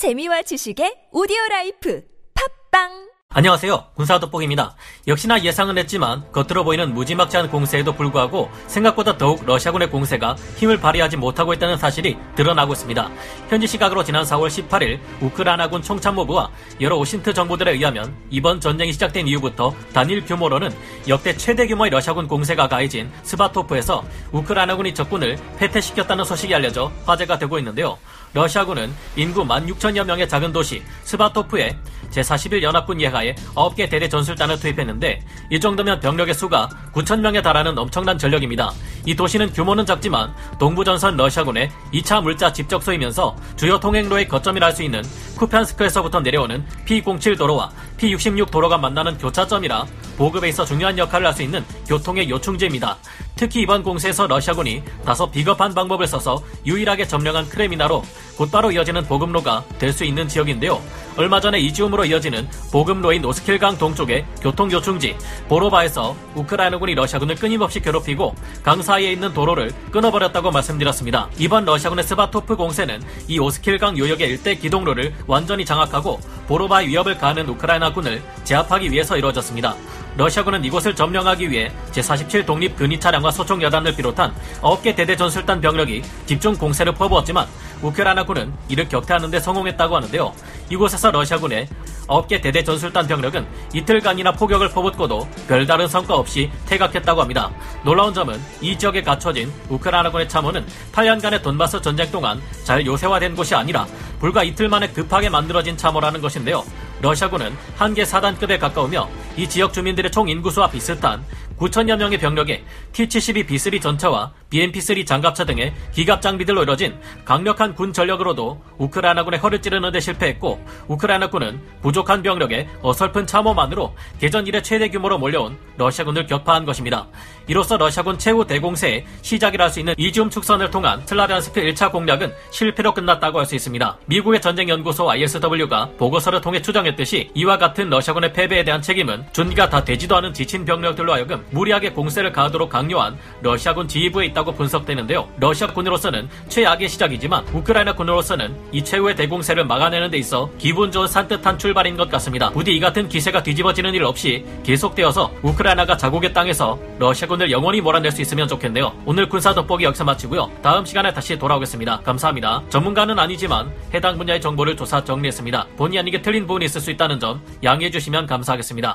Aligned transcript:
재미와 0.00 0.40
지식의 0.48 1.12
오디오 1.12 1.36
라이프. 1.50 2.00
팟빵 2.32 3.09
안녕하세요. 3.32 3.84
군사 3.94 4.18
돋보기입니다. 4.18 4.74
역시나 5.06 5.40
예상은 5.44 5.78
했지만 5.78 6.24
겉으로 6.32 6.64
보이는 6.64 6.92
무지막지한 6.92 7.48
공세에도 7.48 7.92
불구하고 7.92 8.50
생각보다 8.66 9.16
더욱 9.16 9.46
러시아군의 9.46 9.88
공세가 9.88 10.34
힘을 10.56 10.80
발휘하지 10.80 11.16
못하고 11.16 11.54
있다는 11.54 11.76
사실이 11.76 12.18
드러나고 12.34 12.72
있습니다. 12.72 13.08
현지 13.48 13.68
시각으로 13.68 14.02
지난 14.02 14.24
4월 14.24 14.48
18일 14.48 14.98
우크라이나군 15.20 15.80
총참모부와 15.80 16.50
여러 16.80 16.96
OSINT 16.96 17.32
정보들에 17.32 17.70
의하면 17.70 18.16
이번 18.30 18.60
전쟁이 18.60 18.92
시작된 18.92 19.28
이후부터 19.28 19.76
단일 19.92 20.24
규모로는 20.24 20.74
역대 21.06 21.36
최대 21.36 21.68
규모의 21.68 21.92
러시아군 21.92 22.26
공세가 22.26 22.66
가해진 22.66 23.12
스바토프에서 23.22 24.04
우크라이나군이 24.32 24.92
적군을 24.92 25.38
패퇴시켰다는 25.56 26.24
소식이 26.24 26.52
알려져 26.52 26.90
화제가 27.06 27.38
되고 27.38 27.56
있는데요. 27.60 27.96
러시아군은 28.34 28.92
인구 29.14 29.44
16,000여 29.44 30.04
명의 30.04 30.28
작은 30.28 30.52
도시 30.52 30.82
스바토프에 31.04 31.78
제41 32.10 32.62
연합군 32.62 33.00
예하 33.00 33.19
에 33.24 33.34
9개 33.54 33.90
대대 33.90 34.08
전술단을 34.08 34.58
투입했는데 34.58 35.20
이 35.50 35.60
정도면 35.60 36.00
병력의 36.00 36.34
수가 36.34 36.68
9,000명에 36.92 37.42
달하는 37.42 37.76
엄청난 37.76 38.16
전력입니다. 38.16 38.72
이 39.04 39.14
도시는 39.14 39.52
규모는 39.52 39.84
작지만 39.86 40.32
동부전선 40.58 41.16
러시아군의 41.16 41.70
2차 41.92 42.22
물자 42.22 42.52
집적소이면서 42.52 43.36
주요 43.56 43.78
통행로의 43.78 44.26
거점이라 44.28 44.66
할 44.66 44.70
수 44.70 44.82
있는 44.84 45.02
쿠편스크에서부터 45.40 46.20
내려오는 46.20 46.64
P07 46.86 47.38
도로와 47.38 47.70
P66 47.98 48.50
도로가 48.50 48.76
만나는 48.76 49.16
교차점이라 49.18 49.86
보급에 50.18 50.48
있어 50.50 50.64
중요한 50.64 50.98
역할을 50.98 51.26
할 51.26 51.30
수 51.30 51.42
있는 51.42 51.64
교통의 51.86 52.28
요충지입니다. 52.28 52.98
특히 53.36 53.62
이번 53.62 53.82
공세에서 53.82 54.26
러시아군이 54.26 54.82
다소 55.04 55.30
비겁한 55.30 55.72
방법을 55.72 56.06
써서 56.06 56.42
유일하게 56.66 57.06
점령한 57.06 57.48
크레미나로 57.48 58.02
곧바로 58.36 58.72
이어지는 58.72 59.04
보급로가 59.04 59.64
될 59.78 59.92
수 59.92 60.04
있는 60.04 60.28
지역인데요. 60.28 60.80
얼마 61.16 61.40
전에 61.40 61.58
이지움으로 61.60 62.04
이어지는 62.06 62.48
보급로인 62.72 63.24
오스킬강 63.24 63.78
동쪽의 63.78 64.24
교통 64.40 64.70
요충지 64.70 65.16
보로바에서 65.48 66.16
우크라이나군이 66.34 66.94
러시아군을 66.94 67.34
끊임없이 67.36 67.80
괴롭히고 67.80 68.34
강 68.62 68.82
사이에 68.82 69.12
있는 69.12 69.32
도로를 69.32 69.72
끊어버렸다고 69.90 70.50
말씀드렸습니다. 70.50 71.28
이번 71.38 71.64
러시아군의 71.64 72.04
스바토프 72.04 72.56
공세는 72.56 73.02
이 73.28 73.38
오스킬강 73.38 73.98
유역의 73.98 74.28
일대 74.28 74.54
기동로를 74.54 75.14
완전히 75.30 75.64
장악하고 75.64 76.18
보로바의 76.48 76.88
위협을 76.88 77.16
가하는 77.16 77.48
우크라이나군을 77.48 78.20
제압하기 78.42 78.90
위해서 78.90 79.16
이루어졌습니다. 79.16 79.76
러시아군은 80.16 80.64
이곳을 80.64 80.96
점령하기 80.96 81.48
위해 81.50 81.70
제47 81.92 82.44
독립 82.44 82.76
근위 82.76 82.98
차량과 82.98 83.30
소총 83.30 83.62
여단을 83.62 83.94
비롯한 83.94 84.34
9개 84.60 84.96
대대 84.96 85.14
전술단 85.14 85.60
병력이 85.60 86.02
집중 86.26 86.56
공세를 86.56 86.94
퍼부었지만 86.94 87.46
우크라이나군은 87.80 88.52
이를 88.68 88.88
격퇴하는 88.88 89.30
데 89.30 89.38
성공했다고 89.38 89.96
하는데요. 89.96 90.32
이곳에서 90.68 91.12
러시아군의 91.12 91.68
9개 92.08 92.42
대대 92.42 92.64
전술단 92.64 93.06
병력은 93.06 93.46
이틀간이나 93.72 94.32
포격을 94.32 94.70
퍼붓고도 94.70 95.28
별다른 95.46 95.86
성과 95.86 96.16
없이 96.16 96.50
퇴각했다고 96.66 97.20
합니다. 97.20 97.50
놀라운 97.84 98.12
점은 98.12 98.40
이 98.60 98.76
지역에 98.76 99.02
갖춰진 99.02 99.52
우크라이나군의 99.68 100.28
참호는 100.28 100.66
8년간의 100.92 101.40
돈바스 101.42 101.80
전쟁 101.82 102.10
동안 102.10 102.42
잘 102.64 102.84
요새화된 102.84 103.36
곳이 103.36 103.54
아니라 103.54 103.86
불과 104.20 104.44
이틀 104.44 104.68
만에 104.68 104.88
급하게 104.88 105.30
만들어진 105.30 105.76
참호라는 105.76 106.20
것인데요. 106.20 106.62
러시아군은 107.00 107.56
한개 107.76 108.04
사단급에 108.04 108.58
가까우며 108.58 109.08
이 109.36 109.48
지역 109.48 109.72
주민들의 109.72 110.10
총 110.10 110.28
인구수와 110.28 110.70
비슷한 110.70 111.24
9천여 111.58 111.96
명의 111.96 112.18
병력에 112.18 112.64
T-72 112.92 113.46
B3 113.46 113.82
전차와 113.82 114.32
BMP-3 114.50 115.06
장갑차 115.06 115.44
등의 115.44 115.74
기갑 115.92 116.22
장비들로 116.22 116.62
이뤄진 116.62 116.98
강력한 117.24 117.74
군 117.74 117.92
전력으로도 117.92 118.62
우크라이나군의 118.78 119.40
허를 119.40 119.60
찌르는 119.60 119.92
데 119.92 120.00
실패했고 120.00 120.58
우크라이나군은 120.88 121.60
부족한 121.82 122.22
병력에 122.22 122.66
어설픈 122.80 123.26
참호만으로 123.26 123.94
개전 124.18 124.46
이래 124.46 124.62
최대 124.62 124.88
규모로 124.88 125.18
몰려온 125.18 125.58
러시아군을 125.76 126.26
격파한 126.26 126.64
것입니다. 126.64 127.06
이로써 127.46 127.76
러시아군 127.76 128.18
최후 128.18 128.46
대공세의 128.46 129.04
시작이라 129.22 129.64
할 129.64 129.70
수 129.70 129.78
있는 129.80 129.94
이지움 129.98 130.30
축선을 130.30 130.70
통한 130.70 131.06
슬라비안스크 131.06 131.60
1차 131.60 131.92
공략은 131.92 132.32
실패로 132.50 132.94
끝났다고 132.94 133.38
할 133.38 133.46
수 133.46 133.54
있습니다. 133.54 133.98
미국의 134.06 134.40
전쟁연구소 134.40 135.10
ISW가 135.10 135.90
보고서를 135.98 136.40
통해 136.40 136.62
추정했듯이 136.62 137.30
이와 137.34 137.58
같은 137.58 137.90
러시아군의 137.90 138.32
패배에 138.32 138.64
대한 138.64 138.80
책임은 138.80 139.19
준비가 139.32 139.68
다 139.68 139.84
되지도 139.84 140.16
않은 140.16 140.32
지친 140.32 140.64
병력들로 140.64 141.12
하여금 141.12 141.44
무리하게 141.50 141.90
공세를 141.90 142.32
가하도록 142.32 142.68
강요한 142.68 143.16
러시아군 143.42 143.88
지휘부에 143.88 144.26
있다고 144.26 144.52
분석되는데요. 144.52 145.28
러시아군으로서는 145.38 146.28
최악의 146.48 146.88
시작이지만 146.88 147.44
우크라이나군으로서는 147.52 148.54
이 148.72 148.82
최후의 148.84 149.16
대공세를 149.16 149.64
막아내는 149.64 150.10
데 150.10 150.18
있어 150.18 150.50
기분 150.58 150.90
좋은 150.92 151.06
산뜻한 151.06 151.58
출발인 151.58 151.96
것 151.96 152.10
같습니다. 152.10 152.50
부디 152.50 152.74
이 152.74 152.80
같은 152.80 153.08
기세가 153.08 153.42
뒤집어지는 153.42 153.94
일 153.94 154.04
없이 154.04 154.44
계속되어서 154.64 155.32
우크라이나가 155.42 155.96
자국의 155.96 156.32
땅에서 156.32 156.78
러시아군을 156.98 157.50
영원히 157.50 157.80
몰아낼 157.80 158.12
수 158.12 158.22
있으면 158.22 158.48
좋겠네요. 158.48 158.92
오늘 159.06 159.28
군사 159.28 159.54
돋보기 159.54 159.84
여기서 159.84 160.04
마치고요. 160.04 160.50
다음 160.62 160.84
시간에 160.84 161.12
다시 161.12 161.38
돌아오겠습니다. 161.38 162.00
감사합니다. 162.00 162.62
전문가는 162.68 163.18
아니지만 163.18 163.72
해당 163.94 164.18
분야의 164.18 164.40
정보를 164.40 164.76
조사 164.76 165.02
정리했습니다. 165.02 165.66
본의 165.76 165.98
아니게 165.98 166.22
틀린 166.22 166.46
부분이 166.46 166.64
있을 166.66 166.80
수 166.80 166.90
있다는 166.90 167.18
점 167.18 167.40
양해해 167.62 167.90
주시면 167.90 168.26
감사하겠습니다. 168.26 168.94